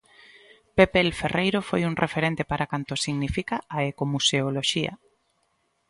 Pepe 0.77 0.97
el 1.05 1.11
Ferreiro 1.19 1.59
foi 1.69 1.81
un 1.89 1.95
referente 2.03 2.43
para 2.51 2.69
canto 2.71 2.93
significa 3.05 3.55
a 3.75 3.77
ecomuseoloxía. 3.91 4.93